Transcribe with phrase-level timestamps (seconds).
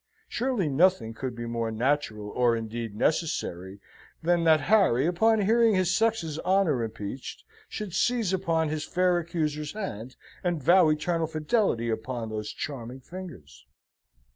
[0.27, 3.79] Surely nothing could be more natural, or indeed necessary,
[4.23, 9.73] than that Harry, upon hearing his sex's honour impeached, should seize upon his fair accuser's
[9.73, 13.67] hand, and vow eternal fidelity upon those charming fingers?